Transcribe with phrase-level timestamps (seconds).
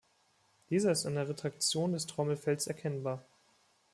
[0.71, 3.23] Dieser ist an der Retraktion des Trommelfells erkennbar.